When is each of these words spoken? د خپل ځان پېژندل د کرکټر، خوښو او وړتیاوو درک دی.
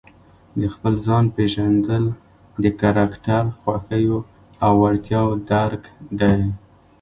د 0.59 0.61
خپل 0.73 0.93
ځان 1.05 1.25
پېژندل 1.35 2.03
د 2.63 2.65
کرکټر، 2.79 3.43
خوښو 3.59 4.17
او 4.65 4.71
وړتیاوو 4.81 5.41
درک 5.51 5.83
دی. 6.19 6.39